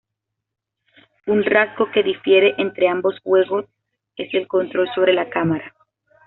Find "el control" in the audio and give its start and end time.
4.33-4.89